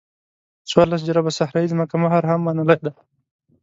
[0.69, 2.91] څوارلس جریبه صحرایي ځمکې مهر هم منلی دی.